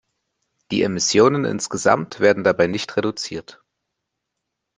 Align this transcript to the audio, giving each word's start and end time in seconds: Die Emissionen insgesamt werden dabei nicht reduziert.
Die 0.71 0.81
Emissionen 0.81 1.45
insgesamt 1.45 2.19
werden 2.19 2.43
dabei 2.43 2.65
nicht 2.65 2.97
reduziert. 2.97 3.61